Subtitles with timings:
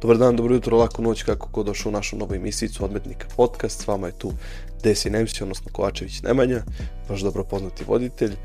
[0.00, 3.82] Dobar dan, dobro jutro, laku noć, kako ko došao u našu novu emisiju Odmetnika podcast.
[3.82, 4.32] S vama je tu
[4.82, 6.62] Desi Nemci, odnosno Kovačević Nemanja,
[7.08, 8.36] vaš dobro poznati voditelj.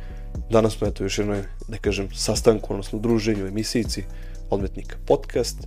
[0.49, 4.03] Danas smo eto još jednoj, da kažem, sastanku, odnosno druženju emisijici
[4.49, 5.57] Odmetnika podcast.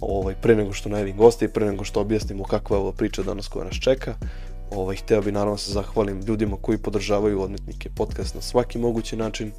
[0.00, 3.22] Ovaj, pre nego što najavim goste i pre nego što objasnimo kakva je ova priča
[3.22, 4.14] danas koja nas čeka,
[4.70, 9.52] ovaj, hteo bi naravno se zahvalim ljudima koji podržavaju Odmetnike podcast na svaki mogući način.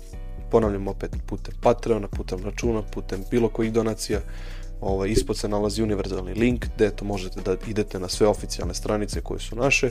[0.52, 4.20] Ponavljam opet putem Patreona, putem računa, putem bilo kojih donacija
[4.84, 9.22] ovaj, ispod se nalazi univerzalni link gde to možete da idete na sve oficijalne stranice
[9.22, 9.90] koje su naše,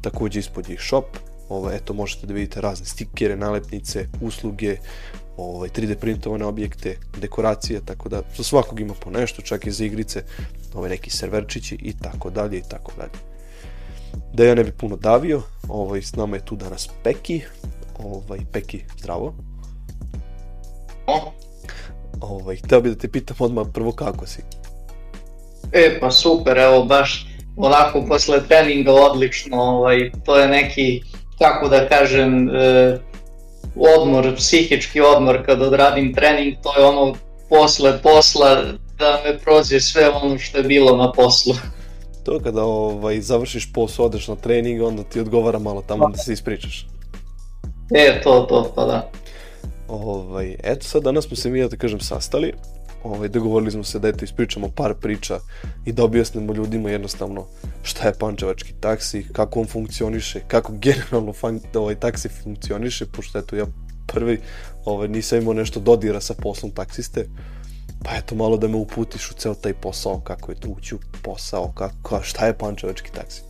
[0.00, 1.04] takođe ispod je shop,
[1.48, 4.76] ovaj, eto možete da vidite razne stikere, nalepnice, usluge,
[5.36, 9.84] ovaj, 3D printovane objekte, dekoracije, tako da za svakog ima po nešto, čak i za
[9.84, 10.24] igrice,
[10.74, 13.18] ovaj, neki serverčići i tako dalje i tako dalje.
[14.32, 17.42] Da ja ne bi puno davio, ovaj, s nama je tu danas Peki,
[17.98, 19.34] ovaj, Peki, zdravo.
[22.24, 24.42] Ovaj, hteo bi da te pitam odmah prvo kako si.
[25.72, 31.02] E, pa super, evo baš onako posle treninga odlično, ovaj, to je neki,
[31.38, 32.98] kako da kažem, e,
[33.76, 37.14] odmor, psihički odmor kad odradim trening, to je ono
[37.48, 38.62] posle posla
[38.98, 41.54] da me prođe sve ono što je bilo na poslu.
[42.24, 46.32] To kada ovaj, završiš posao, odeš na trening, onda ti odgovara malo tamo da se
[46.32, 46.86] ispričaš.
[47.94, 49.10] E, to, to, pa da.
[49.88, 52.52] Ovaj, eto sad danas smo se mi, ja da kažem, sastali.
[53.04, 55.38] Ovaj, dogovorili smo se da eto ispričamo par priča
[55.84, 57.46] i da objasnimo ljudima jednostavno
[57.82, 63.56] šta je pančevački taksi, kako on funkcioniše, kako generalno fan, ovaj, taksi funkcioniše, pošto eto
[63.56, 63.66] ja
[64.06, 64.40] prvi
[64.84, 67.28] ovaj, nisam imao nešto dodira sa poslom taksiste,
[68.04, 70.98] pa eto malo da me uputiš u ceo taj posao, kako je to ući u
[71.22, 73.42] posao, kako, šta je pančevački taksi.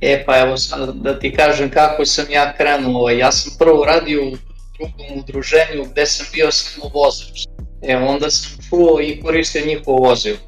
[0.00, 3.84] E, pa evo sad da ti kažem kako sam ja krenuo, ovaj, ja sam prvo
[3.84, 7.46] radio u drugom udruženju gde sam bio samo vozač.
[7.82, 10.38] E, onda sam čuo i koristio njihovo vozilo.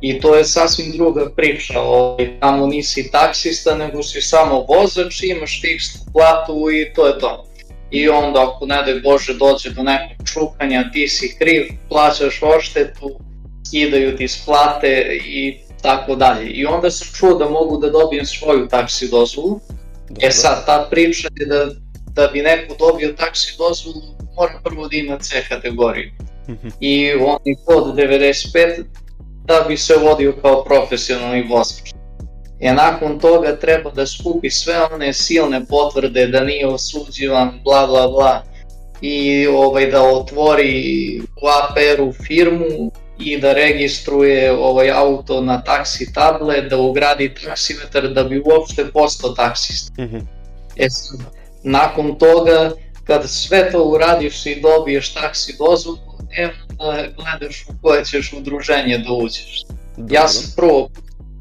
[0.00, 5.60] I to je sasvim druga priča, ovaj, tamo nisi taksista, nego si samo vozač, imaš
[5.60, 7.46] fiksnu platu i to je to.
[7.90, 13.20] I onda ako ne daj Bože dođe do nekog čukanja, ti si kriv, plaćaš oštetu,
[13.66, 16.50] skidaju ti s plate i tako dalje.
[16.50, 19.60] I onda sam čuo da mogu da dobijem svoju taksi dozvolu.
[20.08, 20.28] Dobro.
[20.28, 21.66] E sad, ta priča je da,
[22.14, 24.02] da bi neko dobio taksi dozvolu,
[24.36, 26.10] mora prvo da ima C kategoriju.
[26.48, 26.68] Mhm.
[26.80, 28.84] I on je kod 95
[29.46, 31.92] da bi se vodio kao profesionalni vozač.
[32.60, 38.08] E nakon toga treba da skupi sve one silne potvrde da nije osuđivan, bla bla
[38.08, 38.42] bla
[39.00, 46.62] i ovaj da otvori u APR-u firmu i da registruje ovaj auto na taksi table,
[46.62, 50.02] da ugradi taksimetar da bi uopšte postao taksista.
[50.02, 50.16] Mhm.
[50.76, 51.20] E sad,
[51.62, 52.70] nakon toga,
[53.04, 55.98] kad sve to uradiš i dobiješ taksi dozvolu,
[56.36, 59.62] evo da gledaš u koje ćeš udruženje da uđeš.
[60.10, 60.90] Ja sam prvo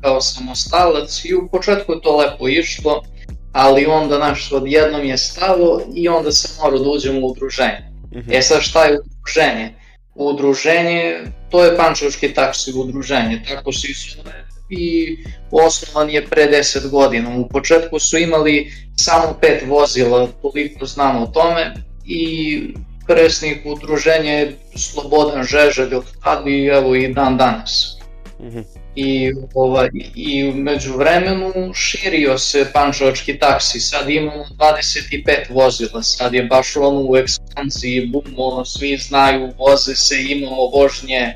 [0.02, 3.04] kao samostalac i u početku je to lepo išlo,
[3.52, 7.92] ali onda naš odjednom je stalo i onda sam morao da uđem u udruženje.
[8.16, 8.32] Mhm.
[8.32, 9.74] E sad šta je udruženje?
[10.16, 11.18] Udruženje,
[11.50, 15.18] to je pančevački taksi udruženje, tako se i zove i
[15.52, 17.38] osnovan je pre 10 godina.
[17.38, 21.74] U početku su imali samo pet vozila, toliko znam o tome
[22.06, 22.62] i
[23.08, 27.98] presnik udruženja je Slobodan Žeželj od tad i evo i dan danas.
[28.42, 28.60] Mhm.
[28.96, 36.44] I, ovaj, i među vremenu širio se pančevački taksi, sad imamo 25 vozila, sad je
[36.44, 41.34] baš ono u ekspansiji, bum, ono, svi znaju, voze se, imamo vožnje,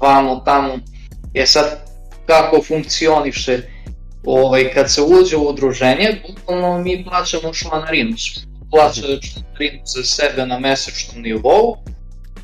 [0.00, 0.78] vamo, tamo.
[1.34, 1.89] Je sad,
[2.30, 3.60] kako funkcioniše,
[4.24, 8.16] ovaj, kad se uđe u udruženje, bukvalno mi plaćamo članarinu,
[8.70, 11.76] plaćaju članarinu za sebe na mesečnom nivou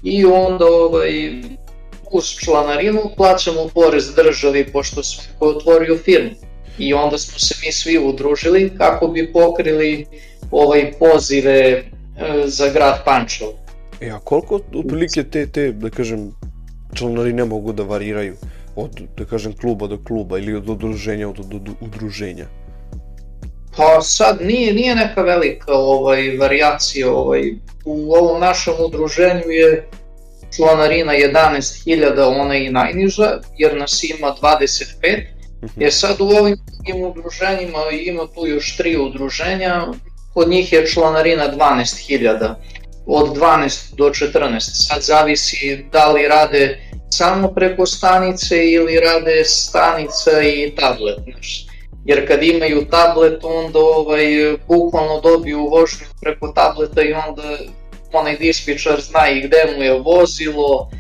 [0.03, 1.43] i onda ovaj,
[2.11, 6.31] uz članarinu plaćamo porez državi pošto smo otvorio firmu.
[6.79, 10.07] I onda smo se mi svi udružili kako bi pokrili
[10.51, 11.83] ovaj pozive e,
[12.45, 13.53] za grad Pančevo.
[14.01, 16.33] E, a koliko otprilike te, te, da kažem,
[16.95, 18.37] članarine mogu da variraju
[18.77, 22.47] od, da kažem, kluba do kluba ili od udruženja do, do, do udruženja?
[23.77, 27.13] Pa sad nije, nije neka velika ovaj, variacija.
[27.13, 27.53] Ovaj,
[27.85, 29.89] u ovom našem udruženju je
[30.57, 35.27] članarina 11.000, ona je i najniža, jer nas ima 25.
[35.65, 35.83] Mhm.
[35.83, 39.87] Jer sad u ovim drugim udruženjima ima tu još tri udruženja,
[40.35, 42.55] kod njih je članarina 12.000,
[43.07, 44.61] od 12 do 14.
[44.61, 46.79] Sad zavisi da li rade
[47.11, 51.19] samo preko stanice ili rade stanica i tablet.
[51.25, 51.67] Znaš.
[52.05, 54.27] Jer kad imaju tablet, onda ovaj,
[54.69, 57.43] bukvalno dobiju vožnju preko tableta i onda
[58.13, 60.91] onaj dispečar zna i gde mu je vozilo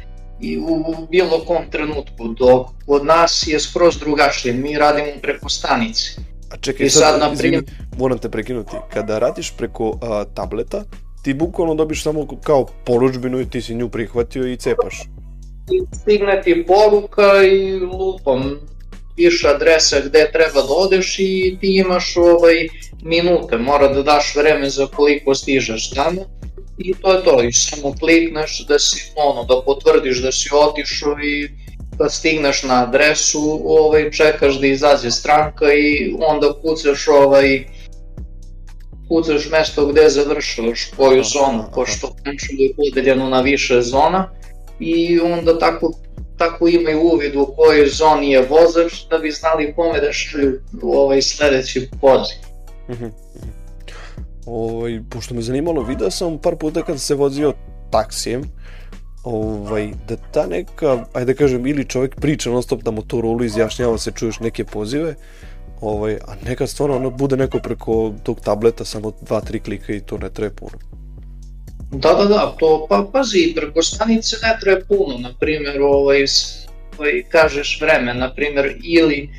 [0.40, 6.10] i u bilo kom trenutku, dok kod nas je skroz drugačije, mi radimo preko stanice.
[6.52, 8.76] A čekaj, I sad, sad, na izvini, primjer- moram te prekinuti.
[8.92, 10.84] Kada radiš preko a, tableta,
[11.26, 14.94] ti bukvalno dobiš samo kao poručbinu i ti si nju prihvatio i cepaš.
[16.00, 18.58] stigne ti poruka i lupom
[19.16, 22.68] piše adresa gde treba da odeš i ti imaš ovaj
[23.02, 26.22] minute, mora da daš vreme za koliko stižeš tamo
[26.78, 31.16] i to je to, i samo klikneš da si ono, da potvrdiš da si otišao
[31.22, 31.48] i
[31.98, 37.64] kad stigneš na adresu, ovaj, čekaš da izađe stranka i onda kucaš ovaj,
[39.08, 44.30] kucaš mesto gde završavaš, koju Aha, zonu, pošto Pančevo je podeljeno na više zona
[44.80, 45.92] i onda tako,
[46.36, 51.22] tako imaju uvid u kojoj zoni je vozač da bi znali kome da šalju ovaj
[51.22, 52.36] sledeći poziv.
[52.90, 53.50] Mhm, mhm.
[54.46, 57.54] Ovaj, pošto me zanimalo, video sam par puta kad se vozio
[57.90, 58.42] taksijem,
[59.24, 63.98] ovaj, da ta neka, ajde da kažem, ili čovjek priča non stop na motorolu, izjašnjava
[63.98, 65.14] se, čuješ neke pozive,
[65.80, 70.00] ovaj, a neka stvarno ono bude neko preko tog tableta samo dva, tri klika i
[70.00, 70.78] to ne treba puno.
[71.90, 76.24] Da, da, da, to pa pazi, preko stanice ne treba puno, na primjer, ovaj,
[76.98, 79.30] ovaj, kažeš vreme, na primjer, ili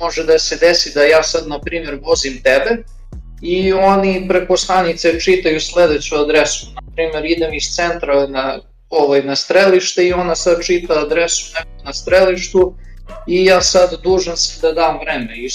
[0.00, 2.82] može da se desi da ja sad, na primjer, vozim tebe
[3.42, 6.66] i oni preko stanice čitaju sledeću adresu.
[6.74, 8.58] Na primjer, idem iz centra na,
[8.90, 11.52] ovaj, na strelište i ona sad čita adresu
[11.84, 12.74] na strelištu
[13.26, 15.36] i ja sad dužan sam da dam vreme.
[15.36, 15.48] I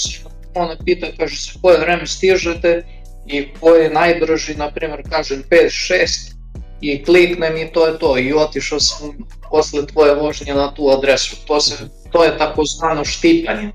[0.54, 2.84] ona pita, kaže se koje vreme stižete
[3.26, 6.32] i ko je najbrži, na primjer, kažem 5-6
[6.80, 9.12] i kliknem i to je to i otišao sam
[9.50, 11.36] posle tvoje vožnje na tu adresu.
[11.46, 11.74] To, se,
[12.12, 13.72] to je takozvano štipanje.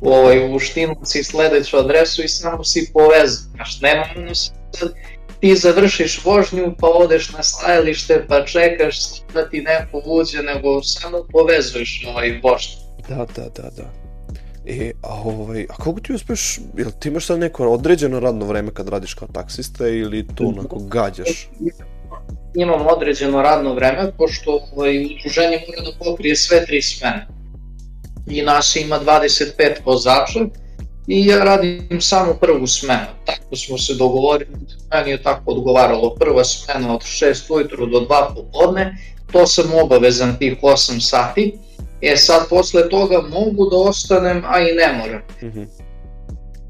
[0.00, 3.50] Ovaj, u štinu si sledeću adresu i samo si povezan.
[3.54, 4.92] Znaš, nema ono sad
[5.40, 8.96] ti završiš vožnju pa odeš na stajalište pa čekaš
[9.34, 12.85] da ti neko uđe, nego samo povezuješ ovaj vožnju.
[13.08, 13.90] Da, da, da, da.
[14.66, 18.70] E, a ovaj, a kako ti uspeš, jel ti imaš sad neko određeno radno vreme
[18.74, 21.48] kad radiš kao taksista ili to onako gađaš?
[22.56, 27.26] imam određeno radno vreme, pošto ovaj, udruženje mora da pokrije sve tri smene.
[28.26, 29.52] I nas ima 25
[29.84, 30.40] vozača
[31.06, 33.06] i ja radim samo prvu smenu.
[33.24, 34.50] Tako smo se dogovorili,
[34.94, 36.14] meni je tako odgovaralo.
[36.14, 38.96] Prva smena od 6 ujutru do 2 popodne,
[39.32, 41.58] to sam obavezan tih 8 sati.
[42.00, 45.22] E sad posle toga mogu da ostanem, a i ne moram.
[45.42, 45.64] Mhm.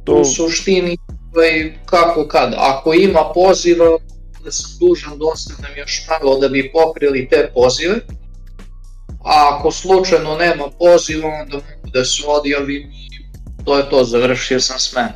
[0.05, 0.15] To...
[0.15, 0.97] To, U suštini
[1.35, 2.55] ovaj, kako kad.
[2.57, 3.99] Ako ima poziva,
[4.45, 7.95] da sam dužan da ostanem još malo da bi pokrili te pozive.
[9.25, 13.07] A ako slučajno nema poziva, onda mogu da se odjavim i
[13.65, 15.09] to je to, završio sam smen.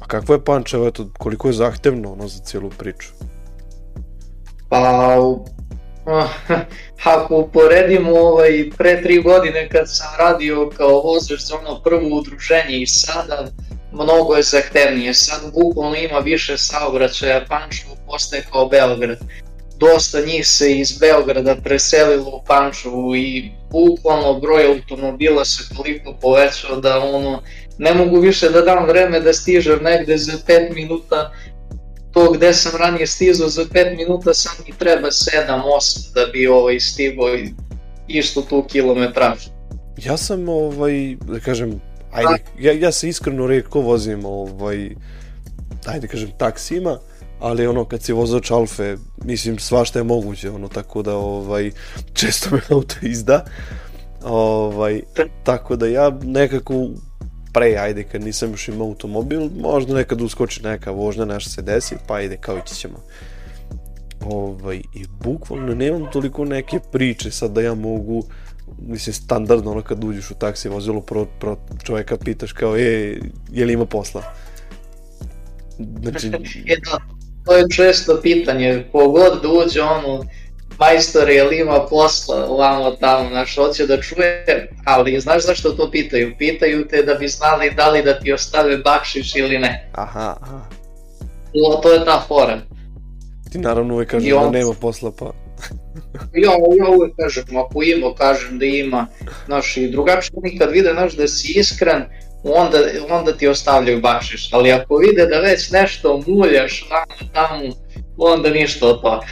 [0.00, 3.08] a kakvo je Pančevo, eto, koliko je zahtevno ono za cijelu priču?
[4.68, 5.16] Pa,
[7.14, 12.78] ako uporedimo ovaj, pre tri godine kad sam radio kao vozač za ono prvo udruženje
[12.78, 13.46] i sada,
[13.92, 15.14] mnogo je zahtevnije.
[15.14, 19.18] Sad bukvalno ima više saobraćaja, Pančevo postaje kao Beograd.
[19.76, 26.76] Dosta njih se iz Beograda preselilo u Pančevu i bukvalno broj automobila se toliko povećao
[26.76, 27.42] da ono,
[27.78, 31.32] ne mogu više da dam vreme da stižem negde za 5 minuta
[32.18, 36.80] to gde sam ranije stizao za 5 minuta sam mi treba 7-8 da bi ovaj
[36.80, 37.54] stigao i
[38.08, 39.50] isto tu kilometražu.
[40.04, 41.80] Ja sam, ovaj, da kažem,
[42.12, 44.90] ajde, ja, ja se iskreno redko vozim, ovaj,
[45.86, 46.98] ajde da kažem, taksima,
[47.40, 51.70] ali ono, kad si vozač Alfe, mislim, svašta je moguće, ono, tako da, ovaj,
[52.12, 53.44] često me auto izda,
[54.24, 55.02] ovaj,
[55.44, 56.88] tako da ja nekako
[57.52, 61.96] pre, ajde, kad nisam još imao automobil, možda nekad uskoči neka vožnja, nešto se desi,
[62.06, 63.02] pa ajde, kao ići ćemo.
[64.20, 68.24] Ovaj, I bukvalno nemam toliko neke priče sad da ja mogu,
[68.86, 73.18] mislim, standardno ono kad uđeš u taksi vozilo, pro, pro čoveka pitaš kao, e,
[73.52, 74.22] je li ima posla?
[76.02, 76.28] Znači,
[76.72, 76.98] E da,
[77.44, 80.24] to je često pitanje, kogod da uđe ono,
[80.78, 84.44] majstore, je li ima posla ovamo tamo, znaš, hoće da čuje,
[84.84, 86.34] ali znaš zašto to pitaju?
[86.38, 89.90] Pitaju te da bi znali da li da ti ostave bakšiš ili ne.
[89.92, 90.60] aha, aha.
[91.52, 92.58] To, to je ta fora.
[93.52, 95.24] Ti naravno uvek kažeš I on- da nema posla, pa...
[96.34, 99.06] Ja, ja uvek kažem, ako ima, kažem da ima,
[99.46, 102.04] znaš, i drugačije oni kad vide, znaš, da si iskren,
[102.44, 102.78] onda,
[103.10, 107.62] onda ti ostavljaju bakšiš, ali ako vide da već nešto muljaš tamo, tamo,
[108.18, 109.26] onda ništa od toga.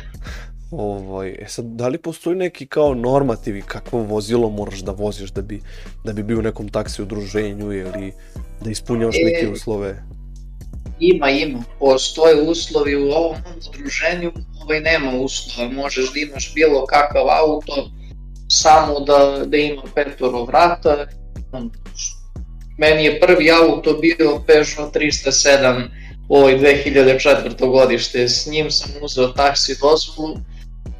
[0.78, 5.42] Ovaj, e sad, da li postoji neki kao normativi kakvo vozilo moraš da voziš da
[5.42, 5.60] bi,
[6.04, 8.12] da bi bio u nekom taksi udruženju ili
[8.60, 10.02] da ispunjavaš E, neke uslove?
[11.00, 13.36] Ima, ima, postoje uslovi u ovom
[13.68, 14.32] udruženju,
[14.64, 17.90] ovaj nema uslova, možeš da imaš bilo kakav auto,
[18.48, 21.06] samo da, da ima petoro vrata.
[22.78, 25.88] Meni je prvi auto bio Peugeot 307
[26.28, 27.70] ovaj 2004.
[27.70, 30.36] godište, s njim sam uzeo taksi dozvolu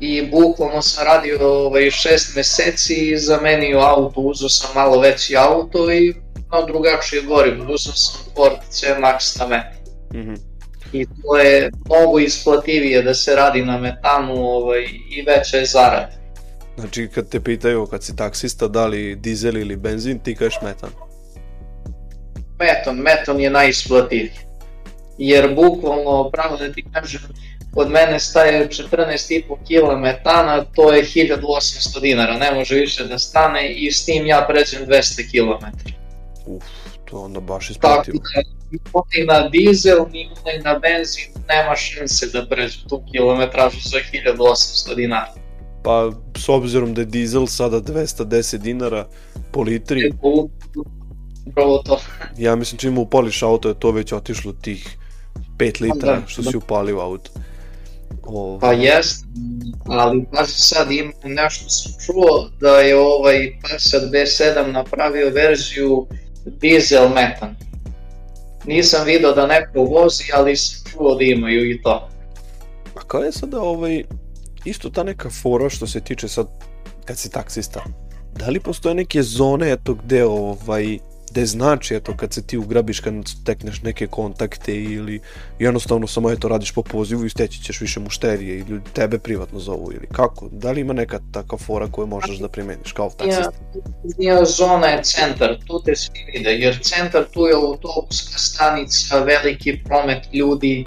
[0.01, 5.93] i bukvalno sam radio ovaj, šest meseci i zamenio auto, uzeo sam malo veći auto
[5.93, 6.15] i
[6.53, 9.65] na drugačije gorivo, uzeo sam Ford C-Max na meni.
[10.15, 10.39] Mm -hmm.
[10.93, 16.11] I to je mnogo isplativije da se radi na metanu ovaj, i veća je zarada.
[16.77, 20.91] Znači kad te pitaju kad si taksista da li dizel ili benzin, ti kažeš metan?
[22.59, 24.46] Metan, metan je najisplativiji.
[25.19, 27.21] Jer bukvalno, pravo da ti kažem,
[27.77, 33.73] od mene staje 14,5 kg metana, to je 1800 dinara, ne može više da stane
[33.73, 35.65] i s tim ja pređem 200 km.
[36.47, 36.65] Uf,
[37.05, 38.19] to onda baš isplativo.
[38.19, 40.29] Tako da, ni na dizel, ni
[40.65, 45.35] na benzin, nema šanse da pređu tu kilometražu za 1800 dinara.
[45.85, 49.07] Pa, s obzirom da je dizel sada 210 dinara
[49.53, 50.13] po litri,
[51.47, 52.01] upravo to.
[52.39, 54.99] ja mislim čim upališ auto je to već otišlo tih
[55.59, 56.51] 5 litara Da, što da.
[56.51, 57.31] si upalio auto.
[58.23, 59.25] Ovaj, Pa jest,
[59.85, 66.07] ali pazi sad ima nešto sam čuo da je ovaj Passat B7 napravio verziju
[66.47, 67.57] dizel metan.
[68.65, 72.09] Nisam video da neko vozi, ali sam čuo da imaju i to.
[72.97, 74.05] A kao je sada ovaj,
[74.65, 76.47] isto ta neka fora što se tiče sad,
[77.05, 77.85] kad si taksista,
[78.35, 80.99] da li postoje neke zone, eto, gde ovaj,
[81.37, 85.21] gde znači, eto, kad se ti ugrabiš, kad stekneš neke kontakte ili
[85.59, 89.93] jednostavno samo, eto, radiš po pozivu i steći ćeš više mušterije ili tebe privatno zovu
[89.93, 90.49] ili kako?
[90.53, 93.51] Da li ima neka takva fora koju možeš da primeniš kao taksista?
[94.19, 99.81] Nije zona je centar, tu te svi vide, jer centar tu je autobuska stanica, veliki
[99.85, 100.85] promet ljudi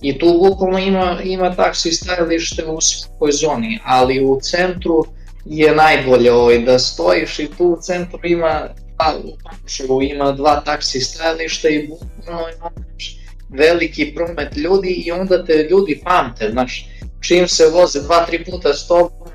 [0.00, 5.04] i tu bukvalno ima, ima taksi stajalište u svakoj zoni, ali u centru
[5.44, 8.68] je najbolje ovaj, da stojiš i tu u centru ima
[9.02, 13.16] dva, u Pančevu ima dva taksi stajališta i bukvalno imaš
[13.48, 16.88] veliki promet ljudi i onda te ljudi pamte, znaš,
[17.20, 19.28] čim se voze dva, tri puta s tobom,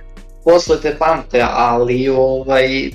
[0.44, 2.92] posle te pamte, ali ovaj,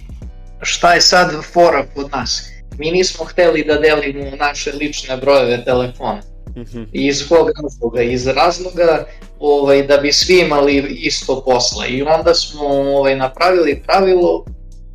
[0.61, 2.43] šta je sad fora kod nas?
[2.79, 6.23] Mi nismo hteli da delimo naše lične brojeve telefona.
[6.57, 6.83] Mhm.
[6.93, 8.03] I iz kog razloga?
[8.03, 9.07] Iz razloga
[9.39, 11.87] ovaj, da bi svi imali isto posla.
[11.87, 14.45] I onda smo ovaj, napravili pravilo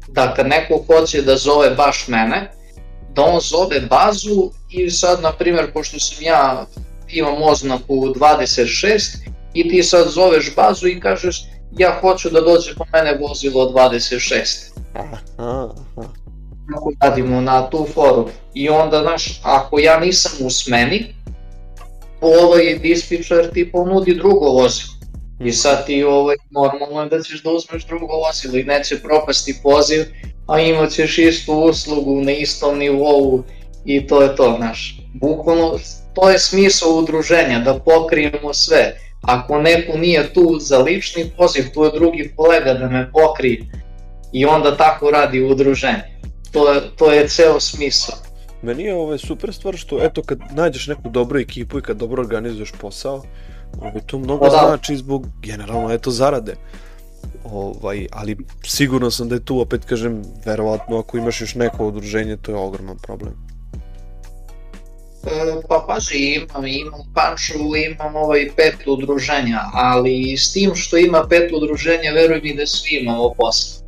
[0.07, 2.51] da kad neko hoće da zove baš mene,
[3.13, 6.65] da on zove bazu i sad, na primjer, pošto sam ja
[7.09, 9.17] imam oznaku 26
[9.53, 11.43] i ti sad zoveš bazu i kažeš
[11.77, 15.69] ja hoću da dođe po mene vozilo 26 Aha, aha.
[16.73, 18.29] kako radimo na tu foru.
[18.53, 21.15] I onda, znaš, ako ja nisam u smeni,
[22.21, 24.96] ovaj dispečer ti ponudi drugo vozilo.
[25.39, 29.60] I sad ti ovaj, normalno je da ćeš da uzmeš drugo vozilo i neće propasti
[29.63, 30.06] poziv,
[30.48, 33.44] a imat ćeš istu uslugu na istom nivou
[33.86, 35.01] i to je to, znaš.
[35.13, 35.79] Bukvalno,
[36.13, 38.98] to je smisao udruženja, da pokrijemo sve.
[39.22, 43.62] Ako neko nije tu za lični poziv, tu je drugi kolega da me pokrije.
[44.34, 46.20] I onda tako radi udruženje.
[46.51, 48.15] To je, to je ceo smisao.
[48.62, 52.22] Meni je ovaj super stvar što, eto, kad nađeš neku dobru ekipu i kad dobro
[52.22, 53.24] organizuješ posao,
[53.81, 54.63] ovaj, to mnogo Pa da.
[54.67, 56.55] znači zbog, generalno, eto, zarade.
[57.43, 62.38] Ovaj, ali sigurno sam da je tu, opet kažem, verovatno ako imaš još neko udruženje,
[62.38, 63.33] to je ogroman problem.
[65.25, 71.25] E, Pa paži, imam, imam Pančevu, imam ovaj pet udruženja, ali s tim što ima
[71.29, 73.88] pet udruženja, veruj mi da svi imamo posla.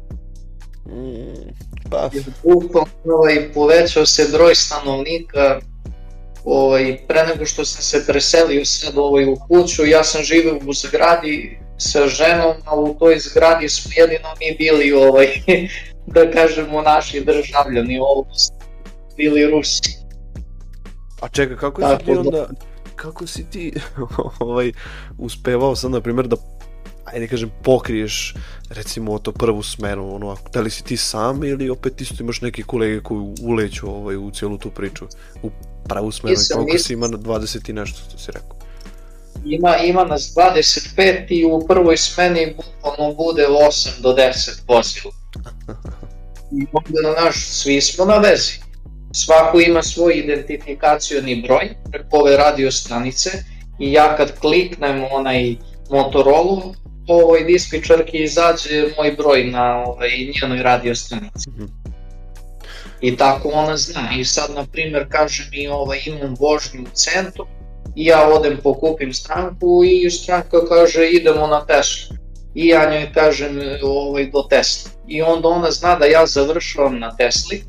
[0.88, 1.50] Mm,
[1.90, 2.10] pa,
[2.44, 5.60] bukvalno ovaj, povećao se broj stanovnika,
[6.46, 10.74] ovaj, pre nego što sam se preselio sad ovaj, u kuću, ja sam živio u
[10.74, 15.28] zgradi sa ženom, a u toj zgradi smo jedino mi bili, ovaj,
[16.16, 18.28] da kažemo, naši državljani, ovo
[19.18, 19.82] bili Rusi.
[21.22, 22.48] a čekaj, kako si Tako ti da- onda,
[22.96, 23.74] kako si ti
[24.40, 24.72] ovaj,
[25.18, 26.36] uspevao sad, na primjer, da
[27.06, 28.36] ajde kažem, pokriješ
[28.70, 32.64] recimo to prvu smenu, ono, da li si ti sam ili opet isto imaš neke
[32.64, 35.06] kolege koji uleću ovaj, u cijelu tu priču,
[35.44, 35.50] u
[35.90, 38.58] pravu smenu, i koliko ima na 20 i nešto, što si rekao.
[39.46, 45.14] Ima, ima nas 25 i u prvoj smeni bukvalno bude 8 do 10 vozila.
[46.60, 48.54] I onda, naš, svi smo na vezi.
[49.14, 53.30] Svako ima svoj identifikacioni broj preko ove radio stanice
[53.80, 55.56] i ja kad kliknem onaj
[55.90, 56.74] Motorola,
[57.08, 60.10] ovoj dispečerki izađe moj broj na ovaj,
[60.42, 61.50] njenoj radio stanici.
[61.50, 61.66] Mhm.
[63.02, 64.10] I tako ona zna.
[64.18, 67.46] I sad, na primjer, kaže mi ovaj, imam vožnju u centru,
[67.96, 72.18] i ja odem pokupim stranku i stranka kaže idemo na Teslu.
[72.56, 74.92] i ja njoj kažem ovaj, do Tesla.
[75.08, 77.64] I onda ona zna da ja završavam na Tesli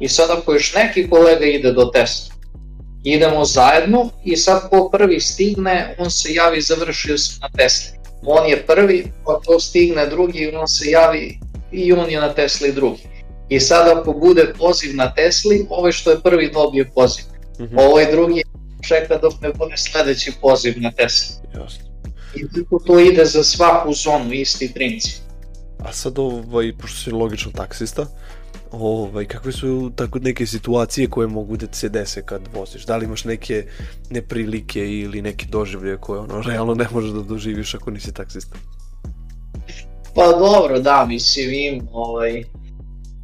[0.00, 2.34] i sad ako još neki kolega ide do Tesla,
[3.04, 7.98] idemo zajedno i sad ko prvi stigne, on se javi završio sam na Tesli.
[8.26, 11.38] On je prvi, pa to stigne drugi, on se javi
[11.72, 13.02] i on je na Tesli drugi.
[13.48, 17.24] I sad ako bude poziv na Tesli, ovaj što je prvi dobije poziv.
[17.58, 17.88] Mm -hmm.
[17.88, 18.42] Ovaj drugi
[18.88, 21.36] čeka dok ne bude sledeći poziv na Tesli.
[21.54, 21.88] Jasno.
[22.34, 25.22] I tako to ide za svaku zonu, isti princip.
[25.78, 28.06] A sad, ovaj, pošto si logično taksista,
[28.70, 32.86] ovaj, kakve su tako neke situacije koje mogu da se dese kad voziš?
[32.86, 33.66] Da li imaš neke
[34.10, 38.56] neprilike ili neke doživlje koje ono, realno ne možeš da doživiš ako nisi taksista?
[40.14, 42.44] Pa dobro, da, mislim, im, ovaj,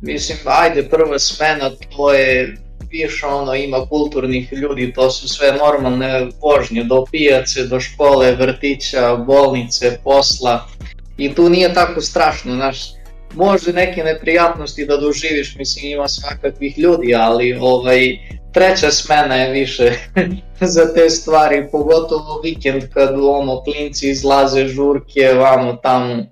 [0.05, 2.57] mislim, ajde, prva smena, to je
[2.91, 9.17] više ono, ima kulturnih ljudi, to su sve normalne vožnje, do pijace, do škole, vrtića,
[9.17, 10.69] bolnice, posla,
[11.17, 12.93] i tu nije tako strašno, znaš,
[13.35, 18.19] može neke neprijatnosti da doživiš, mislim ima svakakvih ljudi, ali ovaj,
[18.53, 19.93] treća smena je više
[20.75, 26.25] za te stvari, pogotovo vikend kad ono klinci izlaze žurke, vamo tamo,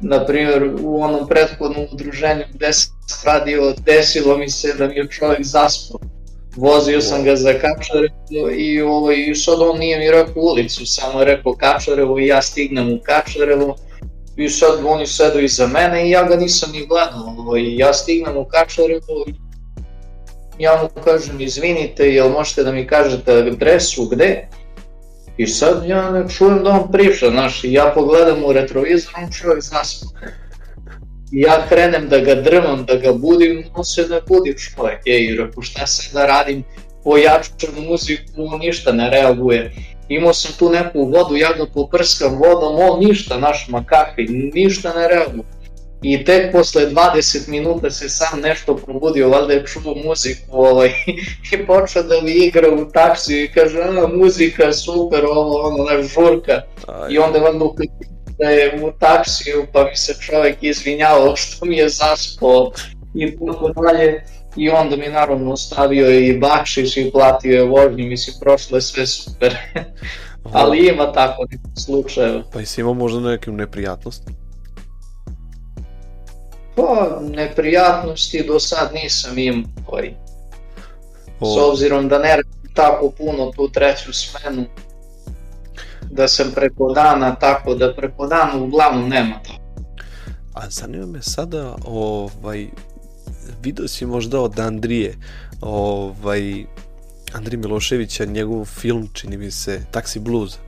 [0.00, 2.94] na primjer u onom prethodnom udruženju gde sam
[3.26, 6.00] radio, desilo mi se da mi je čovjek zaspao.
[6.56, 11.20] Vozio sam ga za Kačarevo i, ovaj, i sad on nije mi rekao ulicu, samo
[11.20, 13.76] je rekao Kačarevo i ja stignem u Kačarevo
[14.36, 18.36] i sad oni sedu iza mene i ja ga nisam ni gledao, ovaj, ja stignem
[18.36, 19.34] u Kačarevo i
[20.58, 24.48] ja mu kažem izvinite, jel možete da mi kažete adresu gde?
[25.36, 29.62] I sad ja ne čujem da on priča, znaš, ja pogledam u retrovizor, on čovjek
[29.62, 30.06] zaspa.
[31.32, 35.36] I ja krenem da ga drmam, da ga budim, on se ne budi čovjek, ej,
[35.36, 36.64] reko šta se da radim,
[37.04, 39.72] pojačam muziku, ništa ne reaguje
[40.08, 45.08] imao sam tu neku vodu, ja ga poprskam vodom, on ništa, naš makakvi, ništa ne
[45.08, 45.44] reaguje.
[46.04, 50.88] I tek posle 20 minuta se sam nešto probudio, valjda je čuo muziku ovaj,
[51.52, 56.06] i počeo da mi igra u taksiju i kaže, a, muzika super, ovo, ono, naš
[56.14, 56.62] žurka.
[56.86, 57.12] Aj.
[57.12, 57.64] I onda valjda
[58.38, 62.72] da je u taksiju, pa mi se čovek izvinjavao što mi je zaspao
[63.14, 64.24] i tako dalje
[64.56, 69.06] i onda mi naravno ostavio i bakšiš i platio je vožnju, mislim prošlo je sve
[69.06, 69.56] super.
[70.52, 71.46] Ali ima tako
[71.84, 72.42] slučajeva.
[72.52, 74.43] Pa i si imao možda neke neprijatnosti?
[76.76, 79.70] Pa, neprijatnosti do sad nisam imao.
[81.40, 81.54] O.
[81.54, 84.64] S obzirom da ne radim tako puno tu treću smenu,
[86.10, 89.52] da sam preko dana, tako da preko dana uglavnom nema to.
[90.54, 92.66] A zanima me sada, ovaj,
[93.62, 95.14] video si možda od Andrije,
[95.60, 96.64] ovaj,
[97.32, 100.58] Andrije Miloševića, njegov film, čini mi se, Taxi Blues.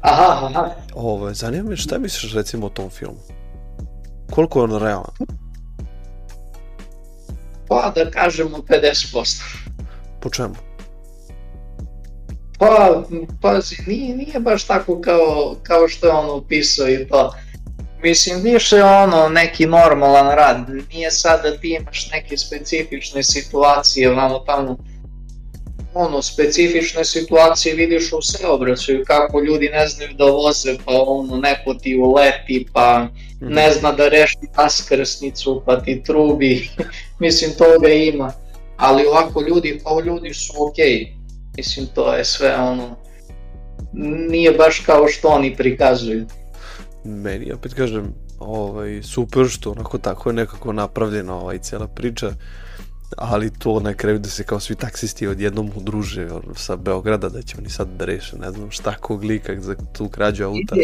[0.00, 0.70] Aha, aha.
[0.94, 3.35] Ovaj, zanima me šta misliš recimo o tom filmu?
[4.30, 5.14] Koliko je on realan?
[7.68, 9.42] Pa da kažemo 50%.
[10.20, 10.54] Po čemu?
[12.58, 13.02] Pa,
[13.42, 17.34] pazi, nije, nije baš tako kao, kao što je on upisao i to.
[18.02, 24.38] Mislim, više ono neki normalan rad, nije sad da ti imaš neke specifične situacije, vamo
[24.38, 24.76] tamo,
[25.94, 31.74] ono, specifične situacije vidiš u saobraćaju, kako ljudi ne znaju da voze, pa ono, neko
[31.74, 33.08] ti uleti, pa
[33.40, 33.78] ne mhm.
[33.78, 36.68] zna da reši raskrsnicu, pa ti trubi,
[37.20, 38.32] mislim, toga ima,
[38.76, 41.08] ali ovako ljudi, kao ljudi su okej, okay.
[41.56, 42.96] mislim, to je sve ono,
[44.28, 46.26] nije baš kao što oni prikazuju
[47.06, 52.32] meni opet kažem ovaj, super što onako tako je nekako napravljena ovaj cijela priča
[53.16, 57.56] ali to na kraju da se kao svi taksisti odjednom udruže sa Beograda da će
[57.58, 60.76] oni sad da reše ne znam šta kog lika za tu krađu auta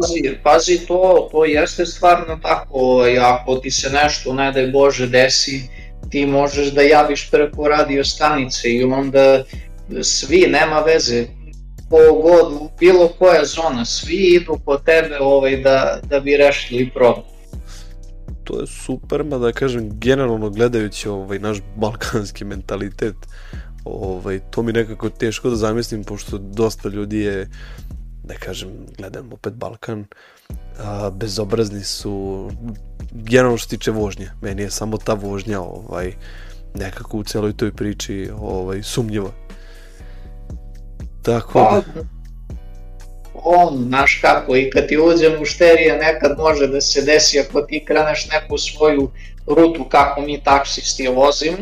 [0.00, 5.06] pazi, pazi to, to jeste stvarno tako ovaj, ako ti se nešto ne daj Bože
[5.06, 5.62] desi
[6.10, 9.44] ti možeš da javiš preko radio stanice i onda
[10.02, 11.26] svi, nema veze,
[12.22, 17.26] god, bilo koja zona, svi idu po tebe ovaj, da, da bi rešili problem.
[18.44, 23.16] To je super, ma da kažem, generalno gledajući ovaj, naš balkanski mentalitet,
[23.84, 27.48] ovaj, to mi nekako teško da zamislim, pošto dosta ljudi je,
[28.24, 30.04] da kažem, gledam opet Balkan,
[30.78, 32.48] a, bezobrazni su,
[33.12, 36.12] generalno što tiče vožnje, meni je samo ta vožnja ovaj,
[36.74, 39.30] nekako u celoj toj priči ovaj, sumnjiva.
[41.22, 41.82] Tako pa,
[43.34, 47.84] on, znaš kako, i kad ti uđe mušterija nekad može da se desi ako ti
[47.84, 49.10] kreneš neku svoju
[49.46, 51.56] rutu kako mi taksisti vozimo,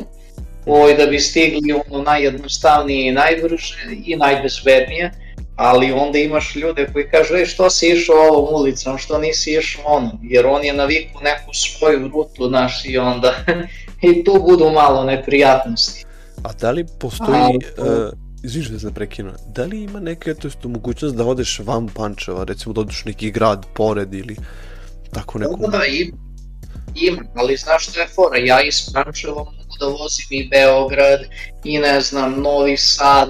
[0.66, 5.10] ovaj, da bi stigli ono najjednostavnije i najbrže i najbezbednije,
[5.58, 9.84] ali onda imaš ljude koji kažu, ej što si išao ovom ulicom, što nisi išao
[9.86, 13.34] onom, jer on je naviku neku svoju rutu naš i onda
[14.08, 16.04] i tu budu malo neprijatnosti.
[16.42, 18.10] A da li postoji, A, uh,
[18.44, 22.44] izviš da se prekinu, da li ima neka to jest, mogućnost da odeš van Pančeva,
[22.44, 24.36] recimo da odeš neki grad pored ili
[25.12, 25.56] tako neku...
[25.58, 26.16] Da, da, ima,
[26.94, 31.20] ima, ali znaš što je fora, ja iz Pančeva mogu da vozim i Beograd,
[31.64, 33.28] i ne znam, Novi Sad,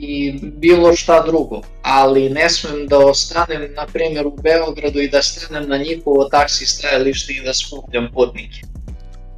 [0.00, 5.22] i bilo šta drugo, ali ne smem da ostanem, na primjer, u Beogradu i da
[5.22, 8.60] stanem na njihovo taksi stajalište i da skupljam putnike.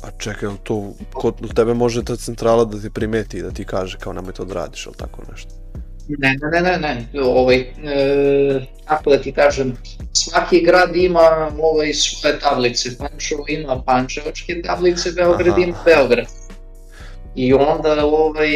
[0.03, 3.99] A čekaj, to kod tebe može ta centrala da ti primeti i da ti kaže
[3.99, 5.55] kao nemoj to da radiš ili tako nešto?
[6.19, 9.77] Ne, ne, ne, ne, ovaj, e, kako da ti kažem,
[10.13, 15.61] svaki grad ima ovaj, svoje tablice, Pančevo ima pančevačke tablice, Beograd Aha.
[15.61, 16.27] ima Beograd.
[17.35, 18.51] I onda ovaj,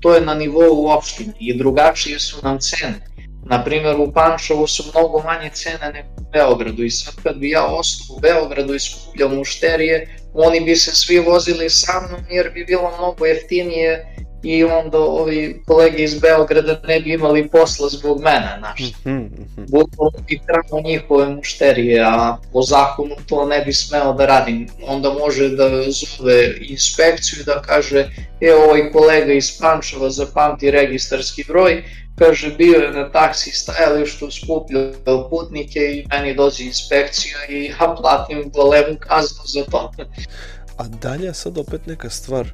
[0.00, 3.00] to je na nivou opštine i drugačije su nam cene.
[3.44, 7.64] Naprimer u Pančevu su mnogo manje cene nego u Beogradu i sad kad bi ja
[7.66, 12.64] ostao u Beogradu i skupljao mušterije, oni bi se svi vozili sa mnom jer bi
[12.64, 18.56] bilo mnogo jeftinije i onda ovi kolege iz Beograda ne bi imali posla zbog mene,
[18.58, 18.80] znaš.
[18.80, 19.30] Mm -hmm.
[19.56, 24.68] Bukvalno bi kramo njihove mušterije, a po zakonu to ne bi smeo da radim.
[24.86, 31.84] Onda može da zove inspekciju da kaže, e, ovaj kolega iz Pančeva zapamti registarski broj,
[32.18, 38.50] kaže, bio je na taksi stajalištu, skupljao putnike i meni dođe inspekcija i ja platim
[38.54, 39.92] golemu kaznu za to.
[40.76, 42.52] A dalje sad opet neka stvar,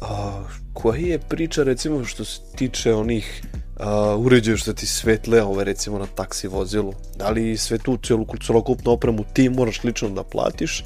[0.00, 3.42] A, koja je priča recimo što se tiče onih
[3.76, 6.94] a, uređaja što ti svetle ove recimo na taksi vozilu?
[7.16, 10.84] Da li sve tu celu, celokupnu opremu ti moraš lično da platiš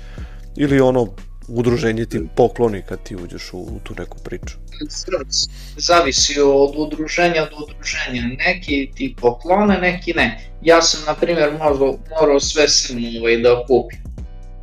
[0.57, 1.09] ili ono
[1.49, 4.57] udruženje ti pokloni kad ti uđeš u, u tu neku priču?
[5.77, 8.23] Zavisi od udruženja do udruženja.
[8.39, 10.51] Neki ti poklone, neki ne.
[10.63, 13.99] Ja sam, na primjer, morao, morao sve sam ovaj, da kupim.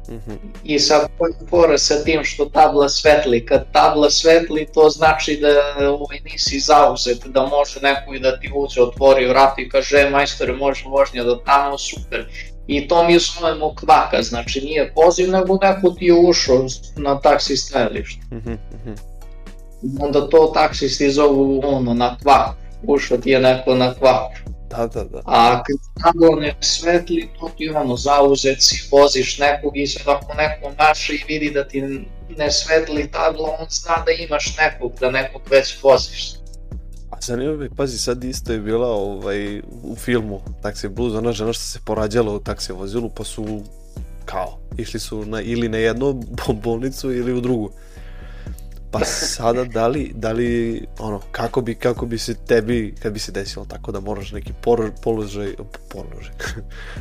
[0.08, 0.38] -hmm.
[0.63, 1.08] I sad
[1.50, 5.48] fora sa tim što tabla svetli, kad tabla svetli to znači da
[5.89, 10.10] ovaj, nisi zauzet, da može neko i da ti uđe, otvori vrat i kaže e,
[10.10, 12.26] majstore može vožnja do tamo, super.
[12.68, 16.65] I to mi zovemo kvaka, znači nije poziv nego neko ti je ušao
[16.98, 18.22] na taksi stajalište.
[18.32, 18.58] Mm -hmm.
[20.00, 22.56] Onda to taksisti zovu ono na kvak,
[22.88, 24.55] ušao ti je neko na kvaku.
[24.69, 25.21] Da, da, da.
[25.25, 25.63] A
[26.04, 31.13] kad ne svetli, to ti ono, zauzet si, voziš nekog i sad ako neko maše
[31.13, 31.82] i vidi da ti
[32.38, 36.34] ne svetli tablo, on zna da imaš nekog, da nekog već voziš.
[37.12, 41.54] A zanima me, pazi, sad isto je bila ovaj, u filmu Taxi Blues, ona žena
[41.54, 43.62] što se porađala u taksi vozilu, pa su
[44.25, 46.21] kao, išli su na, ili na jednu
[46.63, 47.71] bolnicu ili u drugu.
[48.96, 53.20] Pa sada, da li, da li, ono, kako bi, kako bi se tebi, kad bi
[53.20, 55.54] se desilo tako da moraš neki por, položaj,
[55.90, 56.34] položaj,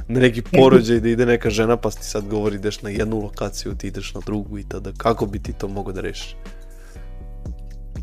[0.09, 3.75] na neki porođaj da ide neka žena pa ti sad govori ideš na jednu lokaciju,
[3.75, 6.37] ti ideš na drugu i tada, kako bi ti to mogo da rešiš?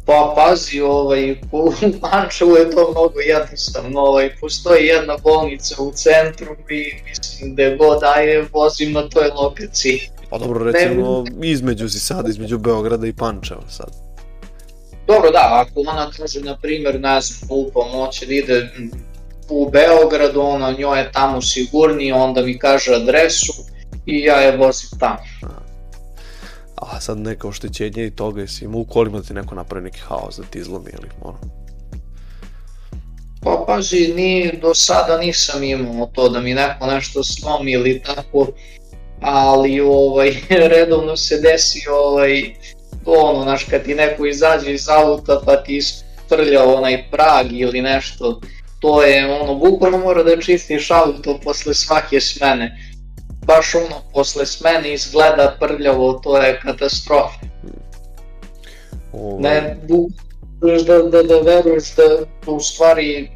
[0.06, 6.56] Pa pazi, ovaj, u Pančevu je to mnogo jednostavno, ovaj, postoji jedna bolnica u centru
[6.70, 10.00] i mislim da god daje vozim na toj lokaciji.
[10.32, 13.92] Pa dobro, recimo ne, između si sad, između Beograda i Pančeva sad.
[15.08, 18.70] Dobro, da, ako ona kaže, na primjer, ne znam, u pomoći da ide
[19.50, 23.54] u Beogradu, ona njoj je tamo sigurniji, onda mi kaže adresu
[24.06, 25.20] i ja je vozim tamo.
[26.76, 30.38] A sad neka oštećenja i toga, jesi imao u kolima ti neko napravi neki haos
[30.38, 31.40] da ti izlomi ili ono?
[33.44, 38.48] Pa pazi, ni, do sada nisam imao to da mi neko nešto slomi ili tako,
[39.22, 40.36] ali ovaj,
[40.76, 42.54] redovno se desi ovaj,
[43.06, 47.82] to ono, znaš, kad ti neko izađe iz auta pa ti isprlja onaj prag ili
[47.82, 48.42] nešto,
[48.80, 52.78] to je ono, bukvalno mora da čistiš auto posle svake smene.
[53.46, 57.40] Baš ono, posle smene izgleda prljavo, to je katastrofa.
[59.14, 59.42] Ovaj.
[59.42, 60.32] Ne, bukvalno
[60.62, 62.04] da, da, da veruješ da
[62.52, 63.32] u stvari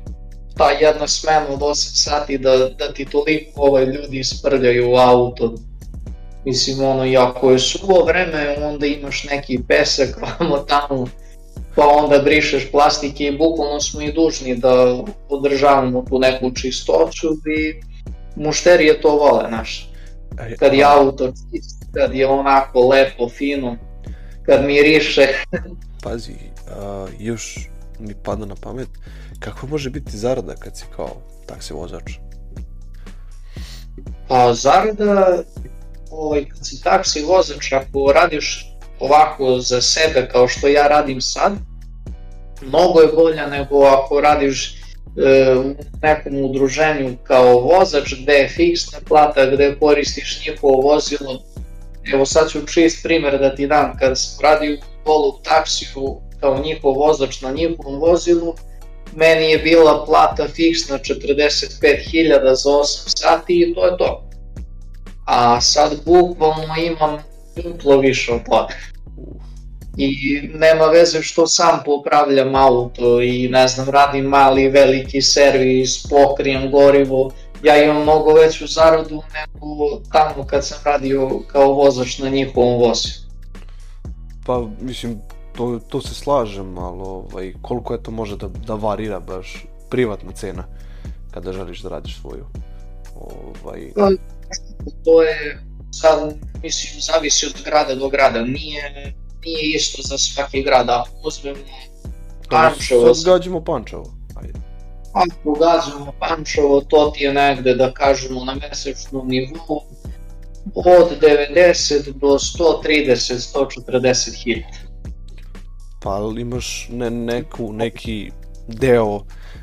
[0.58, 5.54] ta jedna smena od 8 sati da, da ti toliko ovaj, ljudi isprljaju u auto,
[6.46, 11.08] Mislim, ono, i ako je suvo vreme, onda imaš neki pesak vamo tamo,
[11.76, 17.82] pa onda brišeš plastike i bukvalno smo i dužni da održavamo tu neku čistoću i
[18.36, 19.92] mušterije to vole, znaš.
[20.60, 23.78] Kad je auto čist, kad je onako lepo, fino,
[24.46, 25.28] kad miriše.
[26.04, 26.34] Pazi,
[26.68, 28.90] a, još mi pada na pamet,
[29.40, 31.10] kako može biti zarada kad si kao
[31.46, 32.12] taksi vozač?
[34.28, 35.44] Pa zarada
[36.18, 41.54] ovaj, kad si taksi vozač, ako radiš ovako za sebe kao što ja radim sad,
[42.62, 44.76] mnogo je bolja nego ako radiš
[45.58, 51.42] u nekom udruženju kao vozač gde je fiksna plata, gde koristiš njihovo vozilo.
[52.14, 56.60] Evo sad ću čist primer da ti dam, kad sam radio u polu taksiju kao
[56.60, 58.56] njihov vozač na njihovom vozilu,
[59.16, 64.25] meni je bila plata fiksna 45.000 za 8 sati i to je to.
[65.36, 67.18] A sad bukvalno imam
[67.56, 68.68] duplo više od toga
[69.98, 76.72] i nema veze što sam popravljam auto i ne znam radim mali veliki servis, pokrijem
[76.72, 77.32] gorivo,
[77.64, 83.10] ja imam mnogo veću zaradu nego tamo kad sam radio kao vozač na njihovom vozu.
[84.46, 85.22] Pa mislim,
[85.58, 90.32] to, to se slažem, ali ovaj, koliko je to može da, da varira baš privatna
[90.32, 90.64] cena
[91.32, 92.46] kada želiš da radiš svoju?
[93.16, 93.92] Ovaj...
[94.50, 95.60] Pa, to je
[95.92, 99.14] sad, mislim, zavisi od grada do grada, nije
[99.46, 101.60] nije isto za svaki grad, ako uzmemo
[102.50, 103.14] Pančevo...
[103.14, 104.60] Sad gađamo Pančevo, ajde.
[105.14, 109.82] Ako gađamo Pančevo, to ti je negde, da kažemo, na mesečnom nivou
[110.76, 113.58] od 90 do 130,
[113.90, 114.78] 140 hiljada.
[116.02, 118.32] Pa imaš ne, neku, neki
[118.68, 119.20] deo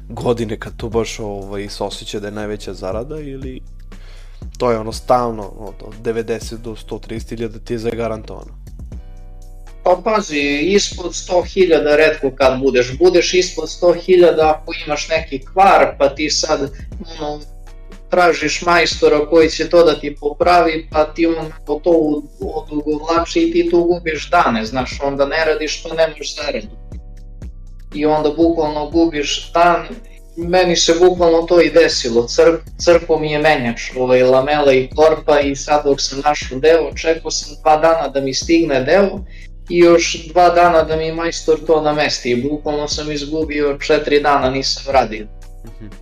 [0.08, 3.60] godine kad to baš ovaj, se osjeća da je najveća zarada ili
[4.58, 8.62] to je ono stalno od 90 do 130 hiljada ti je zagarantovano?
[9.84, 12.98] Pa pazi, ispod 100.000 redko kad budeš.
[12.98, 16.70] Budeš ispod 100.000 ako imaš neki kvar, pa ti sad
[17.18, 17.40] ono,
[18.10, 23.70] tražiš majstora koji će to da ti popravi, pa ti on to odugovlači i ti
[23.70, 26.76] tu gubiš dane, znaš, onda ne radiš pa nemaš zaradu.
[27.94, 29.86] I onda bukvalno gubiš dan,
[30.36, 35.40] meni se bukvalno to i desilo, Cr, crpo mi je menjač, ovaj, lamela i korpa
[35.40, 39.18] i sad dok sam našao deo, čekao sam dva dana da mi stigne deo
[39.70, 44.50] i još dva dana da mi majstor to namesti i bukvalno sam izgubio četiri dana
[44.50, 45.26] nisam radio.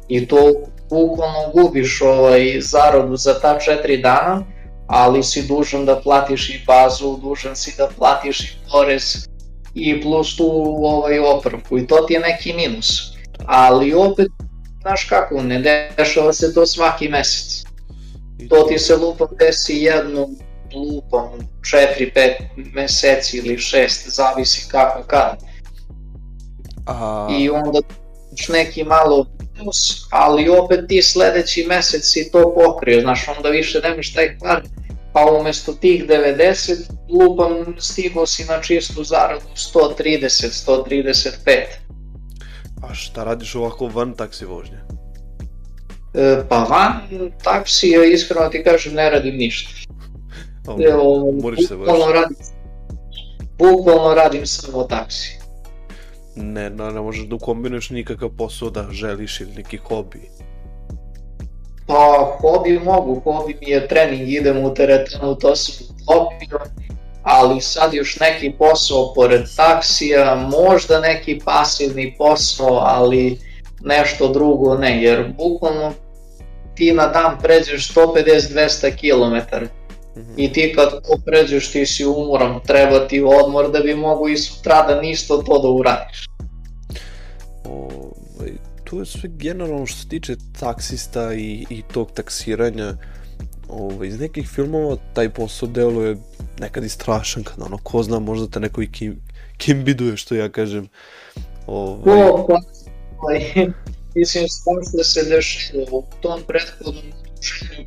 [0.09, 0.53] I to
[0.91, 4.45] bukvalno gubiš ovaj, zaradu za ta četiri dana,
[4.87, 9.27] ali si dužan da platiš i bazu, dužan si da platiš i porez
[9.75, 10.49] i plus tu
[10.83, 13.20] ovaj, opravku i to ti je neki minus.
[13.53, 14.29] Ali opet,
[14.81, 17.65] znaš kako, ne dešava se to svaki mesec.
[18.49, 20.37] To ti se lupa desi jednom
[20.75, 21.29] lupom
[21.61, 22.33] 4-5
[22.75, 25.39] meseci ili 6, zavisi kako kad.
[26.87, 27.29] A...
[27.39, 27.81] I onda
[28.49, 29.27] neki malo
[29.59, 34.63] plus, ali opet ti sledeći mesec si to pokrio, znaš, onda više nemaš taj kvar,
[35.13, 36.77] pa umesto tih 90
[37.09, 41.91] lupam stigo si na čistu zaradu 130, 135.
[42.83, 44.79] A šta radiš ovako van taksi vožnje?
[46.15, 46.93] E, pa van
[47.45, 49.71] taksija, iskreno ti kažem, ne radim ništa.
[50.93, 52.37] Evo, Moraš se bukvalno radim,
[53.59, 55.39] bukvalno radim samo taksi.
[56.37, 60.31] Ne, no, ne možeš da ukombinuješ nikakav posao da želiš ili neki hobi.
[61.87, 66.59] Pa, hobi mogu, hobi mi je trening, idem u teretanu, to sam uklopio,
[67.23, 73.39] ali sad još neki posao pored taksija, možda neki pasivni posao, ali
[73.81, 75.93] nešto drugo ne, jer bukvalno
[76.75, 79.57] ti na dan pređeš 150-200 km
[80.37, 84.37] I ti kad to pređeš ti si umoran, treba ti odmor da bi mogu i
[84.37, 86.27] sutradan isto to da uradiš.
[87.65, 88.51] Ovaj,
[88.85, 92.95] to je sve generalno što se tiče taksista i, i tog taksiranja.
[93.73, 96.17] Ovaj, iz nekih filmova taj posao deluje
[96.61, 99.23] nekad i strašan, kada ono, ko zna, možda te neko i kim,
[99.57, 100.89] kim biduje, što ja kažem.
[101.67, 102.23] Ovaj...
[102.23, 102.59] O, pa,
[103.19, 103.41] ovaj,
[104.15, 104.47] mislim,
[104.89, 107.05] što se dešava u tom prethodnom
[107.35, 107.87] druženju.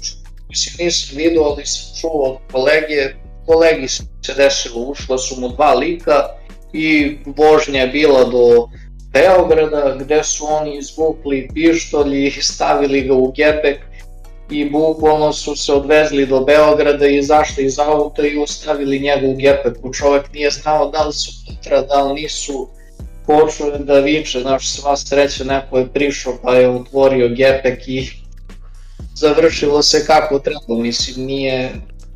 [0.49, 3.15] Mislim nisam vidio, ali sam čuo kolege,
[3.45, 6.25] kolegi se desilo, ušla su mu dva lika
[6.73, 8.69] i vožnja je bila do
[9.13, 13.79] Beograda gde su oni izvukli pištolj i stavili ga u gepek
[14.53, 19.35] i bukvalno su se odvezli do Beograda i izašli iz auta i ostavili njega u
[19.35, 19.93] gepeku.
[19.93, 22.67] Čovek nije znao da li su putra, da li nisu
[23.25, 28.09] počeo da viče, znaš, sva sreća neko je prišao pa je otvorio gepek i
[29.15, 31.71] završilo se kako treba, mislim, nije,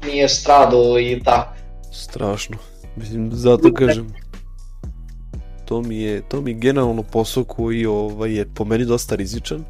[0.06, 1.54] nije stradao i tako.
[1.92, 2.58] Strašno,
[2.96, 4.14] mislim, zato kažem,
[5.66, 9.64] to mi je, to mi je generalno posao koji ovaj, je po meni dosta rizičan,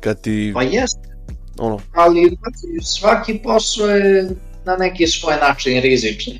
[0.00, 0.50] kad ti...
[0.54, 1.11] Pa jeste,
[1.58, 1.80] ono...
[1.92, 4.30] ali znači, svaki posao je
[4.64, 6.34] na neki svoj način rizičan.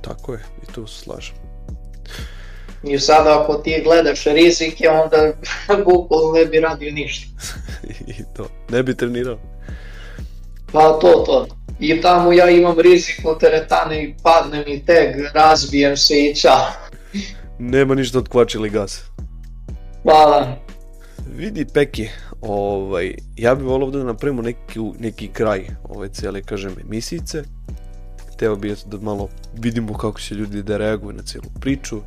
[0.00, 1.34] Tako je, i tu se slažem.
[2.82, 5.32] I sada ako ti gledaš rizike, onda
[5.84, 7.26] bukvalno ne bi radio ništa.
[8.18, 9.38] I to, ne bi trenirao.
[10.72, 11.46] Pa to, to.
[11.80, 16.66] I tamo ja imam rizik u teretane i padnem i teg, razbijem se i čao.
[17.58, 19.02] Nema ništa od kvačili gas.
[20.04, 20.56] Da.
[21.36, 22.08] Vidi Peki,
[22.42, 27.42] ovaj, ja bih volao da napravimo neki, neki kraj ove cijele, kažem, emisice.
[28.38, 32.00] Teo bih da malo vidimo kako će ljudi da reaguju na cijelu priču,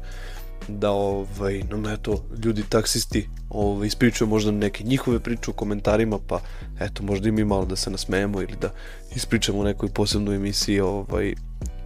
[0.68, 6.40] da ovaj, nam eto, ljudi taksisti ovaj, ispričaju možda neke njihove priče u komentarima, pa
[6.80, 8.74] eto, možda i mi malo da se nasmejemo ili da
[9.16, 11.34] ispričamo u nekoj posebnoj emisiji ovaj,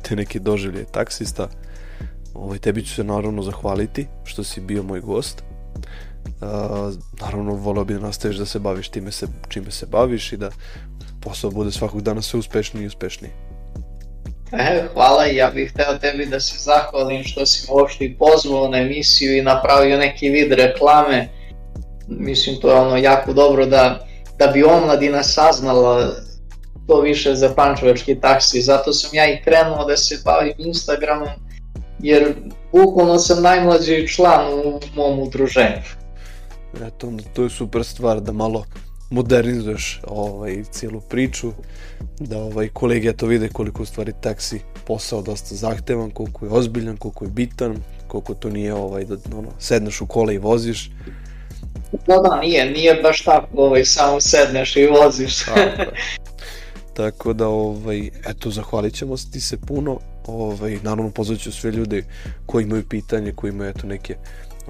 [0.01, 1.49] te neke doživlje taksista.
[2.33, 5.43] Ovaj, tebi ću se naravno zahvaliti što si bio moj gost
[7.21, 10.49] Naravno, voleo bi da nastaviš da se baviš time se, čime se baviš i da
[11.21, 13.31] posao bude svakog dana sve uspešniji i uspešniji.
[14.51, 18.17] E, hvala i ja bih hteo tebi da se zahvalim što si me uopšte i
[18.17, 21.29] pozvao na emisiju i napravio neki vid reklame.
[22.07, 24.07] Mislim, to je ono jako dobro da,
[24.39, 26.11] da bi omladina saznala
[26.87, 28.61] to više za pančevački taksi.
[28.61, 31.29] Zato sam ja i krenuo da se bavim Instagramom,
[31.99, 32.33] jer
[32.71, 35.98] bukvalno sam najmlađi član u mom udruženju.
[36.87, 38.65] Eto, to je super stvar da malo
[39.09, 41.51] modernizuješ ovaj, cijelu priču,
[42.19, 46.97] da ovaj, kolege to vide koliko u stvari taksi posao dosta zahtevan, koliko je ozbiljan,
[46.97, 47.77] koliko je bitan,
[48.07, 50.91] koliko to nije ovaj, da ono, sedneš u kola i voziš.
[52.07, 55.45] Da, da, nije, nije baš tako, ovaj, samo sedneš i voziš.
[55.45, 55.91] Tako,
[56.99, 62.03] tako da, ovaj, eto, zahvalit ćemo ti se puno, ovaj, naravno pozvat ću sve ljude
[62.45, 64.15] koji imaju pitanje, koji imaju eto neke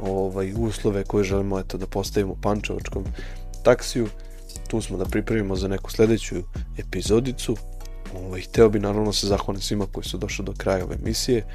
[0.02, 3.06] ovaj, uslove koje želimo eto, da postavimo pančevačkom
[3.64, 4.08] taksiju.
[4.68, 6.36] Tu smo da pripremimo za neku sledeću
[6.78, 7.56] epizodicu.
[8.16, 11.38] Ovaj, hteo bi naravno se zahvalim svima koji su došli do kraja ove emisije.
[11.38, 11.46] E,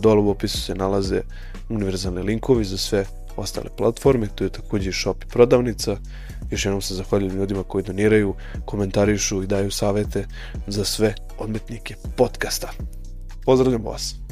[0.00, 1.22] dole u opisu se nalaze
[1.68, 3.04] univerzalni linkovi za sve
[3.36, 5.96] ostale platforme, tu je takođe i shop i prodavnica.
[6.50, 8.34] Još jednom se zahvaljujem ljudima koji doniraju,
[8.64, 10.26] komentarišu i daju savete
[10.66, 12.70] za sve odmetnike podcasta.
[13.44, 14.27] Pozdravljam vas!